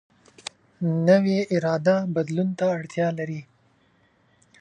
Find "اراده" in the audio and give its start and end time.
1.55-1.95